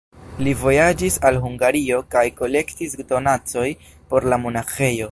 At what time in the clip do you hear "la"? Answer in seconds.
4.35-4.43